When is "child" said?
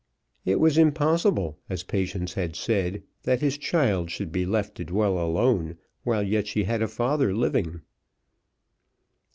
3.59-4.09